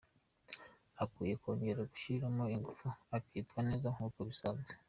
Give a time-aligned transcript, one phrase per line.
[1.03, 4.71] Akwiye kongera gushyiramo ingufu akitwara neza nkuko bisanzwe“.